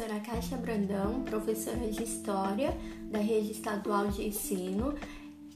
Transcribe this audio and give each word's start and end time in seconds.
professora 0.00 0.20
Caixa 0.20 0.56
Brandão, 0.56 1.22
professora 1.24 1.76
de 1.76 2.02
História 2.02 2.74
da 3.10 3.18
Rede 3.18 3.50
Estadual 3.50 4.08
de 4.08 4.28
Ensino, 4.28 4.94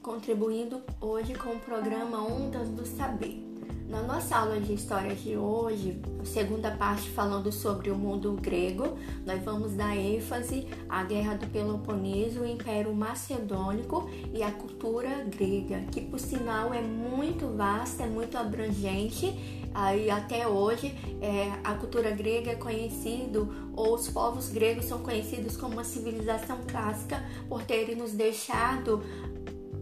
contribuindo 0.03 0.83
hoje 1.01 1.33
com 1.33 1.49
o 1.49 1.59
programa 1.59 2.21
Ondas 2.21 2.69
do 2.69 2.85
Saber. 2.85 3.43
Na 3.89 4.03
nossa 4.03 4.37
aula 4.37 4.59
de 4.59 4.73
História 4.73 5.15
de 5.15 5.35
hoje, 5.35 5.99
a 6.21 6.25
segunda 6.25 6.69
parte 6.69 7.09
falando 7.09 7.51
sobre 7.51 7.89
o 7.89 7.95
mundo 7.95 8.33
grego, 8.33 8.95
nós 9.25 9.43
vamos 9.43 9.73
dar 9.73 9.97
ênfase 9.97 10.67
à 10.87 11.03
Guerra 11.03 11.33
do 11.33 11.47
Peloponeso, 11.47 12.41
o 12.41 12.45
Império 12.45 12.93
Macedônico 12.93 14.07
e 14.31 14.43
a 14.43 14.51
cultura 14.51 15.25
grega, 15.27 15.79
que 15.91 16.01
por 16.01 16.19
sinal 16.19 16.71
é 16.71 16.81
muito 16.81 17.47
vasta, 17.57 18.03
é 18.03 18.07
muito 18.07 18.37
abrangente 18.37 19.64
Aí 19.75 20.09
até 20.09 20.47
hoje 20.47 20.95
é, 21.21 21.51
a 21.61 21.73
cultura 21.73 22.09
grega 22.11 22.51
é 22.51 22.55
conhecido, 22.55 23.53
ou 23.75 23.95
os 23.95 24.07
povos 24.07 24.47
gregos 24.47 24.85
são 24.85 24.99
conhecidos 24.99 25.57
como 25.57 25.73
uma 25.73 25.83
civilização 25.83 26.59
clássica 26.65 27.21
por 27.49 27.61
terem 27.63 27.93
nos 27.93 28.13
deixado 28.13 29.03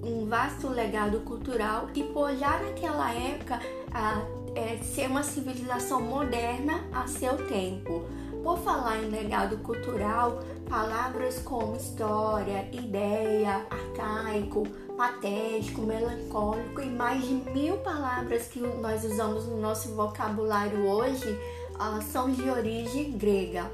um 0.04 0.26
vasto 0.26 0.68
legado 0.68 1.20
cultural 1.20 1.90
e 1.94 2.04
por 2.04 2.36
já 2.36 2.60
naquela 2.60 3.14
época 3.14 3.60
a, 3.94 4.22
é, 4.56 4.78
ser 4.78 5.08
uma 5.08 5.22
civilização 5.22 6.02
moderna 6.02 6.84
a 6.92 7.06
seu 7.08 7.38
tempo. 7.48 8.04
Por 8.44 8.58
falar 8.60 9.02
em 9.02 9.10
legado 9.10 9.58
cultural, 9.60 10.40
palavras 10.68 11.40
como 11.40 11.78
história, 11.78 12.68
ideia, 12.74 13.66
arcaico, 13.70 14.68
patético, 14.96 15.82
melancólico 15.82 16.82
e 16.82 16.90
mais 16.90 17.26
de 17.26 17.34
mil 17.34 17.78
palavras 17.78 18.48
que 18.48 18.60
nós 18.60 19.04
usamos 19.04 19.46
no 19.46 19.60
nosso 19.60 19.90
vocabulário 19.96 20.86
hoje 20.86 21.30
uh, 21.76 22.02
são 22.02 22.32
de 22.32 22.50
origem 22.50 23.12
grega. 23.18 23.70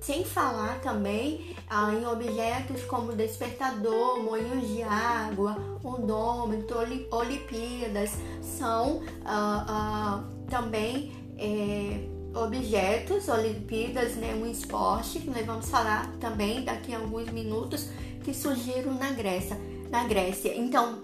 Sem 0.00 0.24
falar 0.24 0.80
também 0.80 1.54
uh, 1.70 1.92
em 1.92 2.06
objetos 2.06 2.82
como 2.84 3.12
despertador, 3.12 4.22
moinhos 4.22 4.66
de 4.68 4.82
água, 4.82 5.56
odômetro, 5.84 6.78
Olimpíadas, 7.10 8.12
são 8.40 8.98
uh, 8.98 10.46
também 10.48 11.12
é, 11.38 12.06
objetos, 12.34 13.28
Olimpíadas, 13.28 14.14
né, 14.16 14.34
um 14.34 14.46
esporte 14.46 15.20
que 15.20 15.30
nós 15.30 15.44
vamos 15.44 15.68
falar 15.68 16.10
também 16.18 16.64
daqui 16.64 16.94
a 16.94 16.98
alguns 16.98 17.30
minutos 17.30 17.88
que 18.22 18.34
surgiram 18.34 18.94
na 18.94 19.10
Grécia 19.12 19.58
na 19.90 20.04
Grécia. 20.04 20.56
Então, 20.56 21.00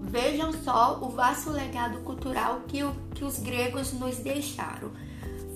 vejam 0.00 0.52
só 0.52 1.00
o 1.02 1.10
vasto 1.10 1.50
legado 1.50 1.98
cultural 2.00 2.62
que, 2.68 2.82
o, 2.82 2.94
que 3.14 3.24
os 3.24 3.38
gregos 3.38 3.92
nos 3.92 4.18
deixaram. 4.18 4.92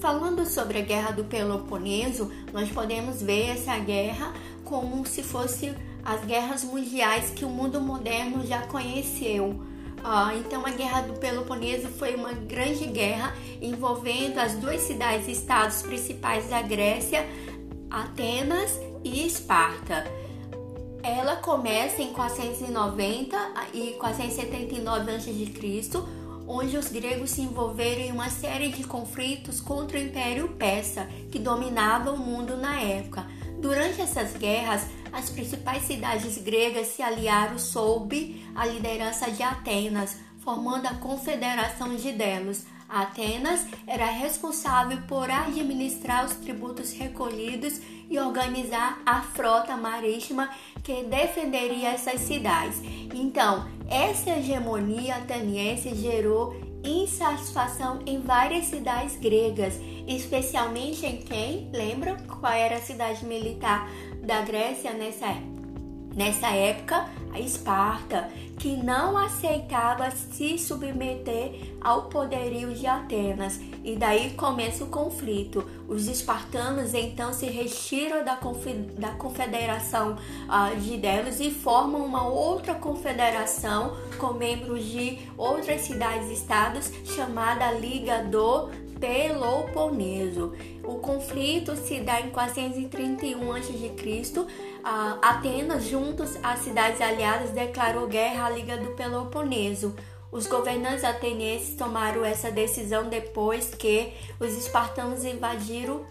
Falando 0.00 0.46
sobre 0.46 0.78
a 0.78 0.82
Guerra 0.82 1.10
do 1.10 1.24
Peloponeso, 1.24 2.30
nós 2.52 2.68
podemos 2.70 3.20
ver 3.20 3.50
essa 3.50 3.76
guerra 3.78 4.32
como 4.64 5.04
se 5.06 5.22
fosse 5.22 5.74
as 6.04 6.24
guerras 6.24 6.62
mundiais 6.62 7.30
que 7.30 7.44
o 7.44 7.48
mundo 7.48 7.80
moderno 7.80 8.46
já 8.46 8.62
conheceu. 8.62 9.60
Ah, 10.02 10.32
então, 10.36 10.64
a 10.64 10.70
Guerra 10.70 11.02
do 11.02 11.14
Peloponeso 11.14 11.88
foi 11.88 12.14
uma 12.14 12.32
grande 12.32 12.86
guerra 12.86 13.34
envolvendo 13.60 14.38
as 14.38 14.54
duas 14.54 14.80
cidades-estados 14.82 15.82
principais 15.82 16.48
da 16.48 16.62
Grécia, 16.62 17.26
Atenas 17.90 18.78
e 19.02 19.26
Esparta. 19.26 20.04
Ela 21.28 21.36
começa 21.36 22.00
em 22.00 22.10
490 22.14 23.36
e 23.74 23.92
479 23.98 25.10
a.C., 25.10 26.02
onde 26.46 26.74
os 26.74 26.88
gregos 26.88 27.32
se 27.32 27.42
envolveram 27.42 28.00
em 28.00 28.12
uma 28.12 28.30
série 28.30 28.70
de 28.70 28.82
conflitos 28.84 29.60
contra 29.60 29.98
o 29.98 30.00
Império 30.00 30.48
Persa, 30.58 31.06
que 31.30 31.38
dominava 31.38 32.12
o 32.12 32.16
mundo 32.16 32.56
na 32.56 32.80
época. 32.80 33.26
Durante 33.60 34.00
essas 34.00 34.38
guerras, 34.38 34.86
as 35.12 35.28
principais 35.28 35.82
cidades 35.82 36.38
gregas 36.38 36.86
se 36.86 37.02
aliaram 37.02 37.58
sob 37.58 38.42
a 38.54 38.64
liderança 38.64 39.30
de 39.30 39.42
Atenas, 39.42 40.16
formando 40.38 40.86
a 40.86 40.94
Confederação 40.94 41.94
de 41.94 42.10
Delos. 42.10 42.64
Atenas 42.88 43.66
era 43.86 44.06
responsável 44.06 45.02
por 45.06 45.30
administrar 45.30 46.24
os 46.24 46.36
tributos 46.36 46.90
recolhidos 46.92 47.82
e 48.08 48.18
organizar 48.18 49.00
a 49.04 49.20
frota 49.22 49.76
marítima 49.76 50.50
que 50.82 51.04
defenderia 51.04 51.90
essas 51.90 52.20
cidades. 52.20 52.80
Então, 53.14 53.68
essa 53.88 54.30
hegemonia 54.30 55.16
ateniense 55.16 55.94
gerou 55.94 56.54
insatisfação 56.84 58.00
em 58.06 58.20
várias 58.20 58.66
cidades 58.66 59.16
gregas, 59.16 59.78
especialmente 60.06 61.04
em 61.04 61.18
quem? 61.18 61.70
Lembram 61.72 62.16
qual 62.40 62.52
era 62.52 62.76
a 62.76 62.80
cidade 62.80 63.24
militar 63.24 63.88
da 64.22 64.42
Grécia 64.42 64.92
nessa 64.92 65.26
época? 65.26 65.57
Nessa 66.18 66.48
época, 66.48 67.08
a 67.32 67.38
Esparta, 67.38 68.28
que 68.58 68.76
não 68.76 69.16
aceitava 69.16 70.10
se 70.10 70.58
submeter 70.58 71.76
ao 71.80 72.06
poderio 72.06 72.74
de 72.74 72.88
Atenas, 72.88 73.60
e 73.84 73.94
daí 73.94 74.30
começa 74.30 74.82
o 74.82 74.88
conflito. 74.88 75.64
Os 75.86 76.08
espartanos 76.08 76.92
então 76.92 77.32
se 77.32 77.46
retiram 77.46 78.24
da, 78.24 78.36
da 78.98 79.10
confederação 79.10 80.16
uh, 80.48 80.76
de 80.80 80.96
Delos 80.96 81.38
e 81.38 81.52
formam 81.52 82.04
uma 82.04 82.26
outra 82.26 82.74
confederação 82.74 83.96
com 84.18 84.32
membros 84.32 84.86
de 84.86 85.20
outras 85.36 85.82
cidades-estados 85.82 86.90
chamada 87.14 87.70
Liga 87.70 88.24
do 88.24 88.70
Peloponeso. 88.98 90.52
O 90.82 90.96
conflito 90.96 91.76
se 91.76 92.00
dá 92.00 92.20
em 92.20 92.30
431 92.30 93.52
a.C. 93.52 94.46
Atenas, 95.22 95.84
juntos 95.84 96.36
às 96.42 96.60
cidades 96.60 97.00
aliadas, 97.00 97.50
declarou 97.50 98.06
guerra 98.06 98.46
à 98.46 98.50
Liga 98.50 98.76
do 98.76 98.90
Peloponeso. 98.92 99.94
Os 100.30 100.46
governantes 100.46 101.04
atenienses 101.04 101.76
tomaram 101.76 102.24
essa 102.24 102.50
decisão 102.50 103.08
depois 103.08 103.74
que 103.74 104.12
os 104.38 104.56
espartanos 104.56 105.24
invadiram 105.24 106.04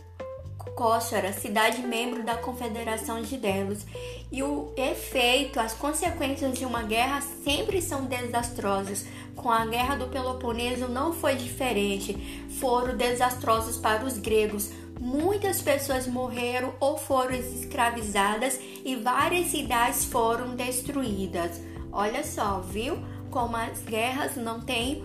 Kósara, 0.75 1.33
cidade 1.33 1.81
membro 1.81 2.23
da 2.23 2.35
Confederação 2.35 3.21
de 3.21 3.37
Delos. 3.37 3.85
E 4.31 4.43
o 4.43 4.71
efeito, 4.75 5.59
as 5.59 5.73
consequências 5.73 6.57
de 6.57 6.65
uma 6.65 6.83
guerra 6.83 7.21
sempre 7.43 7.81
são 7.81 8.05
desastrosas. 8.05 9.05
Com 9.35 9.51
a 9.51 9.65
Guerra 9.65 9.95
do 9.95 10.07
Peloponeso 10.07 10.87
não 10.87 11.13
foi 11.13 11.35
diferente. 11.35 12.45
Foram 12.59 12.95
desastrosos 12.95 13.77
para 13.77 14.05
os 14.05 14.17
gregos. 14.17 14.71
Muitas 14.99 15.61
pessoas 15.61 16.07
morreram 16.07 16.73
ou 16.79 16.97
foram 16.97 17.35
escravizadas 17.35 18.59
e 18.83 18.95
várias 18.95 19.47
cidades 19.47 20.05
foram 20.05 20.55
destruídas. 20.55 21.61
Olha 21.91 22.23
só, 22.23 22.59
viu? 22.59 22.97
Como 23.29 23.55
as 23.55 23.79
guerras 23.79 24.35
não 24.35 24.59
têm 24.61 25.03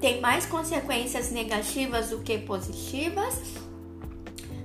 tem 0.00 0.20
mais 0.20 0.44
consequências 0.44 1.30
negativas 1.30 2.10
do 2.10 2.18
que 2.18 2.36
positivas 2.36 3.40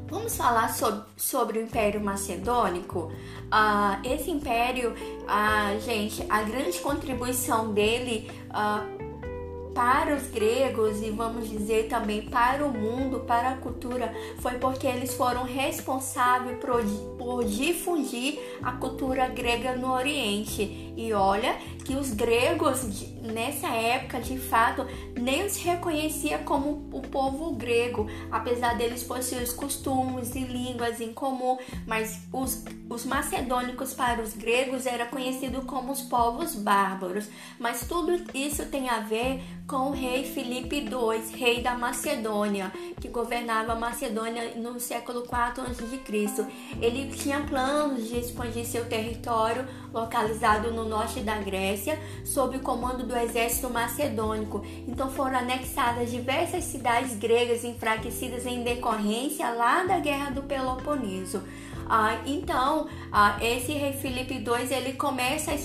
Vamos 0.10 0.36
falar 0.36 0.74
sobre, 0.74 1.04
sobre 1.16 1.60
o 1.60 1.62
Império 1.62 2.02
Macedônico. 2.02 3.12
Uh, 3.46 4.08
esse 4.08 4.32
império, 4.32 4.92
uh, 4.92 5.80
gente, 5.82 6.26
a 6.30 6.42
grande 6.42 6.80
contribuição 6.80 7.74
dele 7.74 8.30
uh, 8.50 9.74
para 9.74 10.16
os 10.16 10.24
gregos 10.28 11.02
e 11.02 11.12
vamos 11.12 11.48
dizer 11.48 11.88
também 11.88 12.24
para 12.24 12.66
o 12.66 12.72
mundo, 12.72 13.20
para 13.22 13.52
a 13.52 13.56
cultura, 13.58 14.14
foi 14.40 14.56
porque 14.56 14.88
eles 14.88 15.14
foram 15.14 15.44
responsáveis 15.44 16.58
por, 16.60 16.82
por 17.20 17.44
difundir 17.44 18.40
a 18.64 18.72
cultura 18.72 19.28
grega 19.28 19.76
no 19.76 19.92
Oriente. 19.92 20.94
E 20.96 21.14
olha 21.14 21.56
que 21.84 21.96
os 21.96 22.12
gregos 22.12 22.84
nessa 23.22 23.68
época, 23.68 24.20
de 24.20 24.38
fato, 24.38 24.86
nem 25.16 25.46
os 25.46 25.58
reconhecia 25.58 26.40
como 26.40 26.90
o 26.92 27.02
povo 27.02 27.52
grego, 27.52 28.08
apesar 28.32 28.78
deles 28.78 29.04
possuírem 29.04 29.44
os 29.44 29.54
costumes 29.54 30.34
e 30.36 30.40
línguas 30.40 31.02
em 31.02 31.14
comum, 31.14 31.58
mas 31.86 32.22
os, 32.32 32.64
os 32.90 33.06
macedônicos 33.06 33.94
para 33.94 34.22
os 34.22 34.34
gregos 34.34 34.86
era 34.86 35.06
conhecido 35.06 35.64
como 35.64 35.92
os 35.92 36.02
povos 36.02 36.56
bárbaros. 36.56 37.28
Mas 37.60 37.88
tudo 37.88 38.12
isso 38.34 38.66
tem 38.68 38.90
a 38.90 39.00
ver 39.00 39.42
com 39.68 39.90
o 39.90 39.92
rei 39.92 40.24
Filipe 40.24 40.78
II, 40.78 41.38
rei 41.38 41.62
da 41.62 41.76
Macedônia, 41.76 42.72
que 43.00 43.08
governava 43.08 43.74
a 43.74 43.76
Macedônia 43.76 44.56
no 44.56 44.80
século 44.80 45.24
IV 45.24 45.62
a.C. 45.62 46.46
Ele 46.82 47.09
tinha 47.18 47.42
planos 47.42 48.08
de 48.08 48.18
expandir 48.18 48.66
seu 48.66 48.86
território 48.86 49.66
localizado 49.94 50.72
no 50.72 50.86
norte 50.88 51.22
da 51.22 51.38
Grécia, 51.40 52.00
sob 52.24 52.58
o 52.58 52.62
comando 52.62 53.06
do 53.06 53.16
exército 53.16 53.70
macedônico. 53.70 54.64
Então 54.88 55.10
foram 55.10 55.40
anexadas 55.40 56.12
diversas 56.12 56.64
cidades 56.64 57.16
gregas 57.16 57.64
enfraquecidas 57.64 58.46
em 58.46 58.64
decorrência 58.64 59.50
lá 59.52 59.84
da 59.84 60.00
Guerra 60.00 60.32
do 60.32 60.44
Peloponeso. 60.44 61.42
Ah, 61.90 62.22
então, 62.26 62.88
ah, 63.12 63.38
esse 63.42 63.72
rei 63.74 63.94
Filipe 63.94 64.36
II 64.36 64.72
ele 64.72 64.94
começa 64.94 65.52
a, 65.52 65.56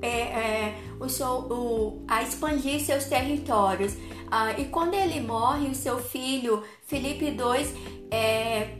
é, 0.00 0.08
é, 0.08 0.78
o 0.98 1.08
seu, 1.10 1.28
o, 1.28 2.04
a 2.08 2.22
expandir 2.22 2.80
seus 2.80 3.04
territórios. 3.04 3.94
Ah, 4.30 4.52
e 4.58 4.64
quando 4.64 4.94
ele 4.94 5.20
morre, 5.20 5.68
o 5.68 5.74
seu 5.74 5.98
filho 5.98 6.62
Filipe 6.86 7.26
II 7.26 7.94
é, 8.10 8.76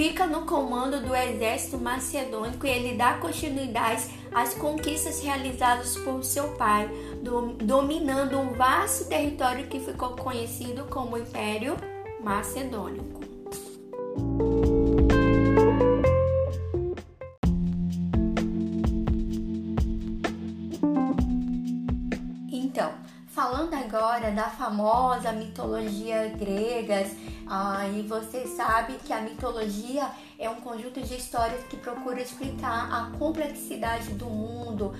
fica 0.00 0.26
no 0.26 0.46
comando 0.46 0.98
do 1.06 1.14
exército 1.14 1.76
macedônico 1.76 2.66
e 2.66 2.70
ele 2.70 2.96
dá 2.96 3.18
continuidade 3.18 4.08
às 4.32 4.54
conquistas 4.54 5.20
realizadas 5.22 5.94
por 5.98 6.24
seu 6.24 6.54
pai, 6.54 6.88
dominando 7.62 8.38
um 8.38 8.54
vasto 8.54 9.10
território 9.10 9.66
que 9.66 9.78
ficou 9.78 10.16
conhecido 10.16 10.84
como 10.84 11.18
Império 11.18 11.76
Macedônico. 12.18 13.20
Então, 22.50 22.90
falando 23.26 23.74
agora 23.74 24.30
da 24.30 24.48
famosa 24.48 25.30
mitologia 25.32 26.32
grega, 26.38 27.04
ah, 27.52 27.84
e 27.88 28.02
você 28.02 28.46
sabe 28.46 28.94
que 29.04 29.12
a 29.12 29.20
mitologia 29.20 30.08
é 30.38 30.48
um 30.48 30.60
conjunto 30.60 31.00
de 31.00 31.16
histórias 31.16 31.64
que 31.64 31.76
procura 31.76 32.22
explicar 32.22 32.88
a 32.92 33.18
complexidade 33.18 34.12
do 34.12 34.26
mundo, 34.26 34.94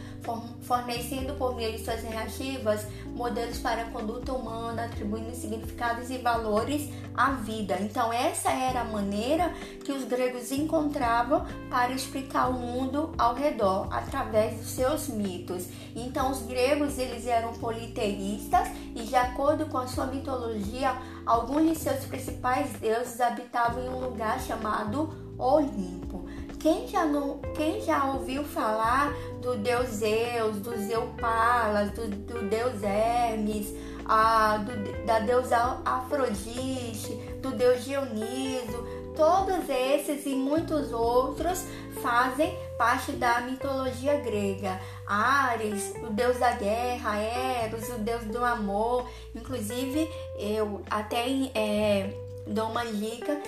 fornecendo 0.62 1.34
por 1.34 1.54
meio 1.54 1.78
de 1.78 1.84
suas 1.84 2.02
narrativas 2.02 2.88
modelos 3.14 3.58
para 3.58 3.82
a 3.82 3.84
conduta 3.90 4.32
humana, 4.32 4.86
atribuindo 4.86 5.32
significados 5.34 6.10
e 6.10 6.18
valores 6.18 6.90
à 7.14 7.30
vida. 7.32 7.78
Então, 7.80 8.12
essa 8.12 8.50
era 8.50 8.80
a 8.80 8.84
maneira 8.84 9.54
que 9.84 9.92
os 9.92 10.04
gregos 10.04 10.50
encontravam 10.50 11.46
para 11.70 11.92
explicar 11.92 12.48
o 12.48 12.54
mundo 12.54 13.12
ao 13.16 13.34
redor, 13.34 13.88
através 13.92 14.58
dos 14.58 14.70
seus 14.70 15.08
mitos. 15.08 15.68
Então, 15.94 16.30
os 16.30 16.42
gregos 16.42 16.98
eles 16.98 17.26
eram 17.26 17.52
politeístas 17.54 18.68
e, 18.94 19.02
de 19.02 19.16
acordo 19.16 19.66
com 19.66 19.78
a 19.78 19.86
sua 19.86 20.06
mitologia, 20.06 20.96
alguns 21.30 21.68
de 21.70 21.78
seus 21.78 22.04
principais 22.06 22.72
deuses 22.72 23.20
habitavam 23.20 23.84
em 23.84 23.88
um 23.88 24.00
lugar 24.00 24.40
chamado 24.40 25.08
Olimpo. 25.38 26.28
Quem 26.58 26.88
já, 26.88 27.04
não, 27.04 27.38
quem 27.54 27.80
já 27.80 28.04
ouviu 28.04 28.42
falar 28.42 29.12
do 29.40 29.56
deus 29.56 29.88
Zeus, 29.90 30.56
do 30.56 30.76
Zeupalas, 30.76 31.92
do, 31.92 32.08
do 32.08 32.48
deus 32.48 32.82
Hermes, 32.82 33.72
a, 34.04 34.56
do, 34.56 35.06
da 35.06 35.20
deusa 35.20 35.80
Afrodite, 35.84 37.14
do 37.40 37.52
deus 37.52 37.84
Dioniso, 37.84 38.84
todos 39.16 39.68
esses 39.68 40.24
e 40.26 40.34
muitos 40.34 40.92
outros 40.92 41.64
fazem 42.02 42.56
parte 42.78 43.12
da 43.12 43.40
mitologia 43.42 44.18
grega. 44.18 44.80
Ares, 45.06 45.92
o 46.02 46.12
deus 46.12 46.38
da 46.38 46.52
guerra, 46.52 47.18
Eros, 47.18 47.88
o 47.90 47.98
deus 47.98 48.24
do 48.24 48.44
amor. 48.44 49.08
Inclusive, 49.34 50.08
eu 50.38 50.82
até 50.88 51.26
é, 51.54 52.14
dou 52.46 52.68
uma 52.70 52.86
dica 52.86 53.40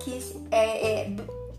que 0.00 0.18
é, 0.50 1.02
é, 1.02 1.16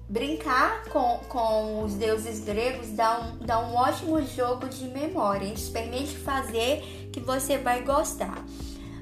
brincar 0.09 0.85
com, 0.85 1.19
com 1.27 1.83
os 1.83 1.93
deuses 1.95 2.39
gregos 2.39 2.89
dá 2.91 3.19
um, 3.19 3.45
dá 3.45 3.59
um 3.59 3.75
ótimo 3.75 4.21
jogo 4.21 4.67
de 4.67 4.85
memória. 4.85 5.45
Experimente 5.45 6.15
fazer 6.17 7.09
que 7.11 7.19
você 7.19 7.57
vai 7.57 7.81
gostar. 7.81 8.43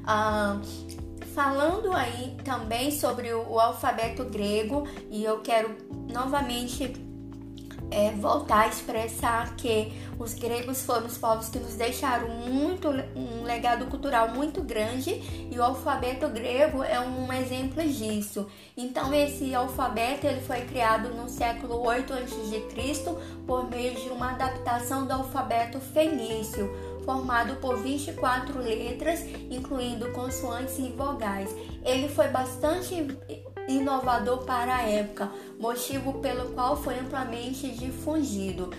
Ah, 0.08 0.60
falando 1.36 1.92
aí 1.92 2.38
também 2.46 2.90
sobre 2.90 3.34
o, 3.34 3.52
o, 3.52 3.60
alfabeto 3.60 4.24
grego, 4.24 4.88
e 5.12 5.24
eu 5.24 5.42
quero 5.42 5.76
novamente 6.12 6.94
é, 7.92 8.12
voltar 8.12 8.62
a 8.62 8.68
expressar 8.68 9.56
que 9.56 9.94
os 10.18 10.34
gregos 10.34 10.82
foram 10.84 11.06
os 11.06 11.18
povos 11.18 11.50
que 11.50 11.60
nos 11.60 11.76
deixaram 11.76 12.30
muito 12.30 12.88
um 13.16 13.44
legado 13.44 13.86
cultural 13.88 14.30
muito 14.30 14.62
grande 14.62 15.22
e 15.52 15.60
o 15.60 15.64
alfabeto 15.64 16.28
grego 16.30 16.82
é 16.82 17.00
um 17.00 17.32
exemplo 17.34 17.84
disso. 17.84 18.48
Então 18.76 19.14
esse 19.14 19.54
alfabeto 19.54 20.26
ele 20.26 20.42
foi 20.42 20.62
criado 20.62 21.10
no 21.10 21.28
século 21.30 21.86
8 21.86 22.14
a.C. 22.14 22.64
por 23.46 23.70
meio 23.70 23.94
de 23.96 24.10
uma 24.10 24.32
adaptação 24.32 25.06
do 25.06 25.12
alfabeto 25.12 25.80
fenício, 25.80 26.74
formado 27.06 27.56
por 27.58 27.78
24 27.78 28.60
letras, 28.60 29.22
incluindo 29.50 30.12
consoantes 30.12 30.78
e 30.80 30.90
vogais. 30.90 31.56
Ele 31.84 32.10
foi 32.10 32.28
bastante 32.28 33.08
inovador 33.68 34.44
para 34.46 34.76
a 34.76 34.82
época, 34.82 35.32
motivo 35.60 36.20
pelo 36.20 36.52
qual 36.54 36.76
foi 36.76 37.00
amplamente 37.00 37.70
difundido. 37.70 38.72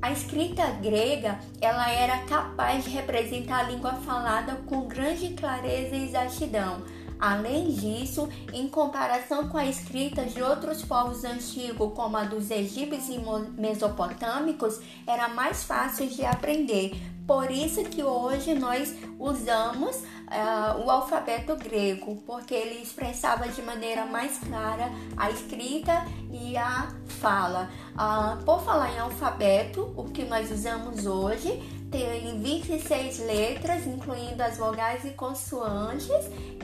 A 0.00 0.10
escrita 0.10 0.66
grega, 0.82 1.38
ela 1.62 1.90
era 1.90 2.18
capaz 2.24 2.84
de 2.84 2.90
representar 2.90 3.60
a 3.60 3.70
língua 3.70 3.92
falada 3.94 4.56
com 4.66 4.86
grande 4.86 5.30
clareza 5.30 5.96
e 5.96 6.04
exatidão. 6.04 6.82
Além 7.24 7.70
disso, 7.70 8.28
em 8.52 8.68
comparação 8.68 9.48
com 9.48 9.56
a 9.56 9.64
escrita 9.64 10.26
de 10.26 10.42
outros 10.42 10.82
povos 10.82 11.24
antigos, 11.24 11.94
como 11.94 12.18
a 12.18 12.24
dos 12.24 12.50
egípcios 12.50 13.08
e 13.08 13.18
mesopotâmicos, 13.58 14.78
era 15.06 15.26
mais 15.26 15.64
fácil 15.64 16.06
de 16.06 16.22
aprender. 16.22 16.92
Por 17.26 17.50
isso 17.50 17.82
que 17.84 18.04
hoje 18.04 18.52
nós 18.54 18.94
usamos 19.18 19.96
uh, 19.96 20.84
o 20.84 20.90
alfabeto 20.90 21.56
grego, 21.56 22.22
porque 22.26 22.52
ele 22.52 22.82
expressava 22.82 23.48
de 23.48 23.62
maneira 23.62 24.04
mais 24.04 24.36
clara 24.36 24.90
a 25.16 25.30
escrita 25.30 26.04
e 26.30 26.58
a 26.58 26.88
fala. 27.06 27.70
Uh, 27.94 28.44
por 28.44 28.62
falar 28.62 28.92
em 28.94 28.98
alfabeto, 28.98 29.94
o 29.96 30.04
que 30.04 30.26
nós 30.26 30.50
usamos 30.50 31.06
hoje 31.06 31.62
tem 31.94 32.40
26 32.40 33.20
letras, 33.20 33.86
incluindo 33.86 34.42
as 34.42 34.58
vogais 34.58 35.04
e 35.04 35.10
consoantes, 35.10 36.10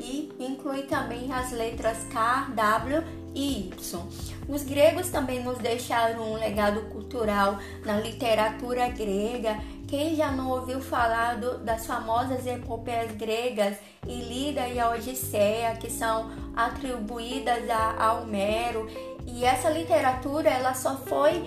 e 0.01 0.29
inclui 0.41 0.83
também 0.83 1.33
as 1.33 1.53
letras 1.53 1.99
K, 2.13 2.49
W 2.53 3.05
e 3.33 3.69
Y. 3.69 4.09
Os 4.49 4.65
gregos 4.65 5.09
também 5.11 5.41
nos 5.45 5.59
deixaram 5.59 6.33
um 6.33 6.35
legado 6.35 6.81
cultural 6.91 7.59
na 7.87 8.01
literatura 8.01 8.89
grega. 8.89 9.61
Quem 9.87 10.17
já 10.17 10.33
não 10.33 10.51
ouviu 10.51 10.81
falar 10.81 11.37
do, 11.37 11.59
das 11.59 11.87
famosas 11.87 12.45
epopeias 12.45 13.13
gregas 13.13 13.77
Ilíada 14.05 14.67
e 14.67 14.81
a 14.81 14.91
Odisseia, 14.91 15.77
que 15.77 15.91
são 15.91 16.29
atribuídas 16.57 17.71
a, 17.71 17.95
a 17.99 18.15
Homero? 18.15 18.89
E 19.27 19.45
essa 19.45 19.71
literatura 19.71 20.51
ela 20.51 20.75
só 20.75 20.97
foi 20.97 21.45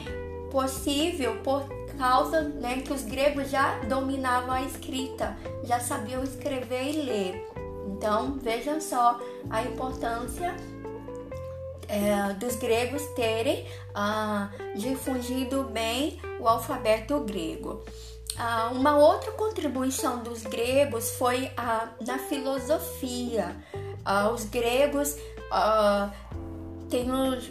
possível 0.50 1.36
por 1.44 1.68
causa 1.98 2.42
né, 2.42 2.82
que 2.82 2.92
os 2.94 3.04
gregos 3.04 3.50
já 3.50 3.80
dominavam 3.82 4.52
a 4.52 4.62
escrita, 4.64 5.38
já 5.64 5.80
sabiam 5.80 6.24
escrever 6.24 6.92
e 6.92 7.02
ler. 7.02 7.54
Então 7.88 8.38
vejam 8.40 8.82
só 8.82 9.20
a 9.50 9.64
importância 9.64 10.56
é, 11.88 12.34
dos 12.34 12.56
gregos 12.56 13.04
terem 13.16 13.68
ah, 13.94 14.50
difundido 14.76 15.64
bem 15.66 16.20
o 16.40 16.48
alfabeto 16.48 17.20
grego. 17.22 17.84
Ah, 18.38 18.72
uma 18.74 18.98
outra 18.98 19.32
contribuição 19.32 20.24
dos 20.24 20.44
gregos 20.44 21.12
foi 21.12 21.52
na 22.06 22.18
filosofia. 22.18 23.56
Ah, 24.04 24.30
os 24.30 24.46
gregos 24.46 25.16
ah, 25.52 26.12
têm 26.90 27.12
os 27.12 27.50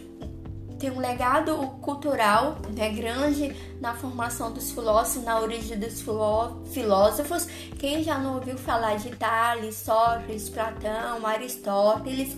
tem 0.83 0.91
um 0.91 0.99
legado 0.99 1.55
cultural 1.81 2.57
né, 2.75 2.89
grande 2.89 3.55
na 3.79 3.95
formação 3.95 4.51
dos 4.51 4.71
filósofos, 4.71 5.23
na 5.23 5.39
origem 5.39 5.79
dos 5.79 6.03
filósofos. 6.73 7.45
Quem 7.79 8.03
já 8.03 8.17
não 8.17 8.35
ouviu 8.35 8.57
falar 8.57 8.97
de 8.97 9.09
Tales, 9.11 9.77
Sócrates, 9.77 10.49
Platão, 10.49 11.25
Aristóteles? 11.25 12.35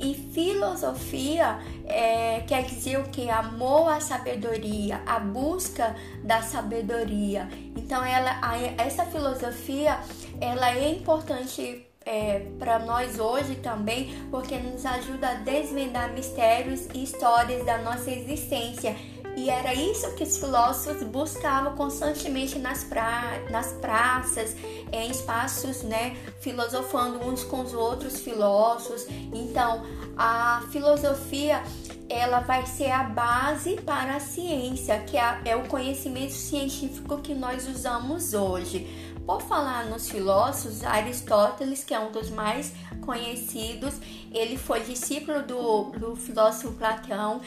E 0.00 0.14
filosofia 0.32 1.58
é, 1.86 2.44
quer 2.46 2.66
dizer 2.66 3.00
o 3.00 3.08
que? 3.08 3.28
Amor 3.28 3.88
à 3.88 4.00
sabedoria, 4.00 5.02
a 5.04 5.18
busca 5.18 5.96
da 6.22 6.40
sabedoria. 6.40 7.48
Então, 7.76 8.04
ela, 8.04 8.38
essa 8.76 9.04
filosofia 9.06 9.98
ela 10.40 10.70
é 10.70 10.88
importante 10.92 11.87
é, 12.08 12.46
para 12.58 12.78
nós 12.78 13.18
hoje 13.18 13.56
também, 13.56 14.14
porque 14.30 14.56
nos 14.56 14.86
ajuda 14.86 15.28
a 15.28 15.34
desvendar 15.34 16.10
mistérios 16.14 16.88
e 16.94 17.02
histórias 17.04 17.66
da 17.66 17.76
nossa 17.78 18.10
existência. 18.10 18.96
E 19.36 19.50
era 19.50 19.72
isso 19.74 20.14
que 20.16 20.24
os 20.24 20.38
filósofos 20.38 21.02
buscavam 21.04 21.76
constantemente 21.76 22.58
nas, 22.58 22.82
pra, 22.82 23.38
nas 23.50 23.72
praças, 23.74 24.56
em 24.90 25.10
espaços, 25.10 25.82
né, 25.82 26.16
filosofando 26.40 27.20
uns 27.24 27.44
com 27.44 27.60
os 27.60 27.74
outros 27.74 28.20
filósofos. 28.20 29.06
Então, 29.32 29.84
a 30.16 30.62
filosofia 30.72 31.62
ela 32.08 32.40
vai 32.40 32.66
ser 32.66 32.90
a 32.90 33.04
base 33.04 33.76
para 33.82 34.16
a 34.16 34.20
ciência, 34.20 34.98
que 35.00 35.16
é, 35.16 35.40
é 35.44 35.54
o 35.54 35.68
conhecimento 35.68 36.32
científico 36.32 37.18
que 37.18 37.34
nós 37.34 37.68
usamos 37.68 38.32
hoje. 38.32 38.88
Por 39.28 39.42
falar 39.42 39.84
nos 39.84 40.08
filósofos, 40.08 40.82
Aristóteles, 40.82 41.84
que 41.84 41.92
é 41.92 42.00
um 42.00 42.10
dos 42.10 42.30
mais 42.30 42.72
conhecidos, 43.02 43.92
ele 44.32 44.56
foi 44.56 44.80
discípulo 44.80 45.42
do, 45.42 45.90
do 45.90 46.16
filósofo 46.16 46.72
Platão 46.72 47.42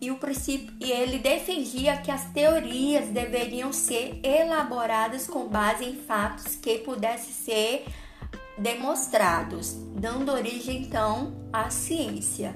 e, 0.00 0.12
o 0.12 0.16
princípio, 0.18 0.72
e 0.78 0.92
ele 0.92 1.18
defendia 1.18 1.96
que 1.96 2.12
as 2.12 2.26
teorias 2.26 3.08
deveriam 3.08 3.72
ser 3.72 4.20
elaboradas 4.22 5.26
com 5.26 5.48
base 5.48 5.84
em 5.84 5.96
fatos 5.96 6.54
que 6.54 6.78
pudessem 6.78 7.32
ser 7.32 7.84
demonstrados, 8.56 9.72
dando 9.96 10.30
origem 10.30 10.82
então 10.82 11.34
à 11.52 11.68
ciência. 11.68 12.54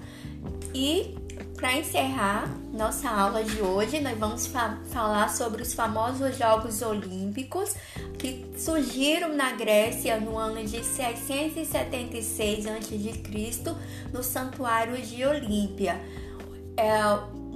E 0.72 1.18
para 1.58 1.76
encerrar 1.76 2.48
nossa 2.72 3.10
aula 3.10 3.42
de 3.42 3.60
hoje, 3.60 3.98
nós 3.98 4.16
vamos 4.16 4.46
fa 4.46 4.78
falar 4.90 5.28
sobre 5.28 5.60
os 5.60 5.74
famosos 5.74 6.38
Jogos 6.38 6.82
Olímpicos 6.82 7.74
que 8.16 8.46
surgiram 8.56 9.34
na 9.34 9.50
Grécia 9.52 10.20
no 10.20 10.38
ano 10.38 10.64
de 10.64 10.84
676 10.84 12.64
a.C., 12.66 13.76
no 14.12 14.22
Santuário 14.22 14.96
de 15.02 15.24
Olímpia. 15.24 16.00
É, 16.76 16.88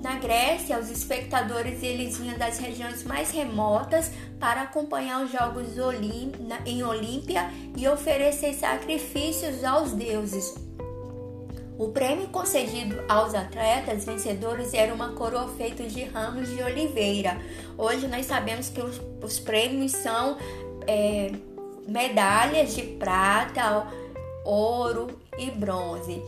na 0.03 0.17
Grécia, 0.19 0.81
os 0.81 0.91
espectadores 0.91 1.81
eles 1.85 2.19
vinham 2.19 2.37
das 2.37 2.59
regiões 2.59 3.05
mais 3.05 3.31
remotas 3.31 4.11
para 4.41 4.63
acompanhar 4.63 5.25
os 5.25 5.31
Jogos 5.31 5.69
em 6.67 6.83
Olímpia 6.83 7.49
e 7.77 7.87
oferecer 7.87 8.53
sacrifícios 8.55 9.63
aos 9.63 9.93
deuses. 9.93 10.72
O 11.79 11.89
prêmio 11.89 12.29
concedido 12.29 13.03
aos 13.09 13.35
atletas 13.35 14.05
vencedores 14.05 14.75
era 14.75 14.93
uma 14.93 15.13
coroa 15.13 15.49
feita 15.57 15.85
de 15.85 16.05
ramos 16.05 16.49
de 16.49 16.63
oliveira. 16.63 17.39
Hoje 17.79 18.07
nós 18.07 18.27
sabemos 18.27 18.69
que 18.69 18.81
os, 18.81 19.01
os 19.23 19.39
prêmios 19.39 19.93
são 19.93 20.37
é, 20.87 21.33
medalhas 21.89 22.75
de 22.75 22.83
prata, 22.83 23.87
ouro 24.45 25.19
e 25.39 25.51
bronze. 25.51 26.23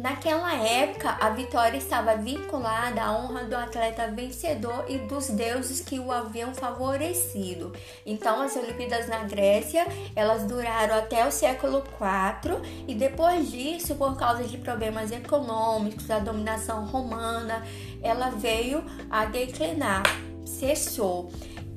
Naquela 0.00 0.54
época, 0.54 1.10
a 1.20 1.28
vitória 1.28 1.76
estava 1.76 2.16
vinculada 2.16 3.02
à 3.02 3.12
honra 3.12 3.44
do 3.44 3.54
atleta 3.54 4.06
vencedor 4.06 4.86
e 4.88 4.96
dos 4.96 5.28
deuses 5.28 5.82
que 5.82 5.98
o 5.98 6.10
haviam 6.10 6.54
favorecido. 6.54 7.70
Então, 8.06 8.40
as 8.40 8.56
Olimpíadas 8.56 9.08
na 9.08 9.24
Grécia, 9.24 9.86
elas 10.16 10.44
duraram 10.44 10.96
até 10.96 11.28
o 11.28 11.30
século 11.30 11.84
IV 11.84 12.62
e 12.88 12.94
depois 12.94 13.50
disso, 13.50 13.94
por 13.94 14.16
causa 14.16 14.44
de 14.44 14.56
problemas 14.56 15.12
econômicos, 15.12 16.06
da 16.06 16.18
dominação 16.18 16.86
romana, 16.86 17.62
ela 18.02 18.30
veio 18.30 18.82
a 19.10 19.26
declinar, 19.26 20.02
cessou. 20.46 21.30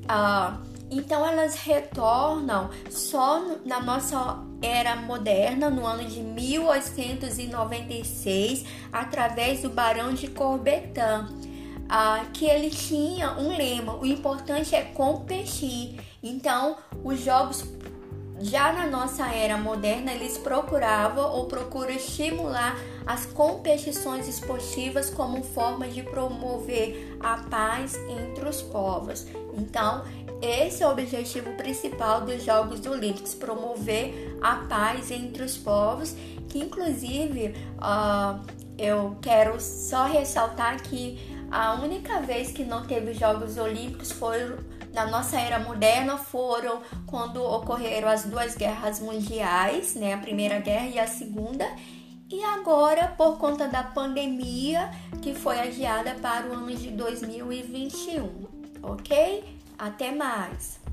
Ah, 0.08 0.56
então 0.90 1.26
elas 1.26 1.56
retornam 1.56 2.70
só 2.88 3.44
na 3.66 3.80
nossa 3.80 4.38
era 4.64 4.96
moderna, 4.96 5.68
no 5.68 5.86
ano 5.86 6.08
de 6.08 6.20
1896, 6.20 8.64
através 8.90 9.60
do 9.60 9.68
Barão 9.68 10.14
de 10.14 10.28
Coubertin, 10.28 11.26
ah, 11.88 12.24
que 12.32 12.46
ele 12.46 12.70
tinha 12.70 13.32
um 13.32 13.56
lema: 13.56 13.94
o 13.94 14.06
importante 14.06 14.74
é 14.74 14.82
competir. 14.82 16.00
Então, 16.22 16.76
os 17.04 17.20
jogos 17.20 17.62
já 18.44 18.72
na 18.72 18.86
nossa 18.86 19.26
era 19.28 19.56
moderna, 19.56 20.12
eles 20.12 20.36
procuravam 20.36 21.32
ou 21.32 21.46
procuram 21.46 21.90
estimular 21.90 22.78
as 23.06 23.24
competições 23.24 24.28
esportivas 24.28 25.08
como 25.08 25.42
forma 25.42 25.88
de 25.88 26.02
promover 26.02 27.16
a 27.20 27.38
paz 27.38 27.96
entre 28.06 28.46
os 28.46 28.60
povos. 28.60 29.26
Então, 29.54 30.04
esse 30.42 30.82
é 30.82 30.86
o 30.86 30.90
objetivo 30.90 31.52
principal 31.52 32.20
dos 32.20 32.44
Jogos 32.44 32.84
Olímpicos: 32.84 33.34
promover 33.34 34.36
a 34.42 34.56
paz 34.56 35.10
entre 35.10 35.42
os 35.42 35.56
povos. 35.56 36.14
Que, 36.48 36.58
inclusive, 36.58 37.54
uh, 37.78 38.40
eu 38.76 39.16
quero 39.22 39.58
só 39.58 40.04
ressaltar 40.04 40.82
que 40.82 41.18
a 41.50 41.74
única 41.74 42.20
vez 42.20 42.52
que 42.52 42.62
não 42.62 42.84
teve 42.84 43.14
Jogos 43.14 43.56
Olímpicos 43.56 44.12
foi 44.12 44.56
na 44.94 45.06
nossa 45.06 45.38
era 45.38 45.58
moderna 45.58 46.16
foram 46.16 46.80
quando 47.04 47.42
ocorreram 47.42 48.08
as 48.08 48.24
duas 48.24 48.54
guerras 48.54 49.00
mundiais, 49.00 49.96
né, 49.96 50.14
a 50.14 50.18
Primeira 50.18 50.60
Guerra 50.60 50.86
e 50.86 50.98
a 51.00 51.06
Segunda, 51.06 51.66
e 52.30 52.42
agora 52.44 53.08
por 53.08 53.36
conta 53.36 53.66
da 53.66 53.82
pandemia 53.82 54.88
que 55.20 55.34
foi 55.34 55.58
adiada 55.58 56.14
para 56.14 56.46
o 56.46 56.52
ano 56.52 56.74
de 56.74 56.90
2021, 56.92 58.46
ok? 58.82 59.58
Até 59.76 60.12
mais! 60.12 60.83